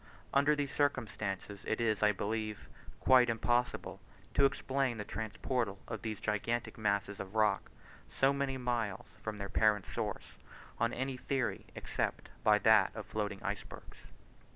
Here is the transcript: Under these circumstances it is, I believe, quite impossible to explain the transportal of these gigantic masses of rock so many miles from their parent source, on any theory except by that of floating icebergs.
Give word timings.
Under 0.33 0.55
these 0.55 0.73
circumstances 0.73 1.63
it 1.67 1.79
is, 1.79 2.01
I 2.01 2.11
believe, 2.11 2.67
quite 2.99 3.29
impossible 3.29 3.99
to 4.33 4.45
explain 4.45 4.97
the 4.97 5.05
transportal 5.05 5.77
of 5.87 6.01
these 6.01 6.19
gigantic 6.19 6.75
masses 6.75 7.19
of 7.19 7.35
rock 7.35 7.69
so 8.09 8.33
many 8.33 8.57
miles 8.57 9.05
from 9.21 9.37
their 9.37 9.47
parent 9.47 9.85
source, 9.85 10.37
on 10.79 10.91
any 10.91 11.17
theory 11.17 11.67
except 11.75 12.29
by 12.43 12.57
that 12.57 12.95
of 12.95 13.05
floating 13.05 13.43
icebergs. 13.43 13.99